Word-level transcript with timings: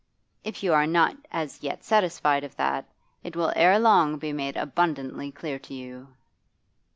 If 0.43 0.63
you 0.63 0.73
are 0.73 0.87
not 0.87 1.15
as 1.31 1.61
yet 1.61 1.83
satisfied 1.83 2.43
of 2.43 2.55
that, 2.55 2.87
it 3.23 3.35
will 3.35 3.53
ere 3.55 3.77
long 3.77 4.17
be 4.17 4.33
made 4.33 4.57
abundantly 4.57 5.31
clear 5.31 5.59
to 5.59 5.75
you. 5.75 6.07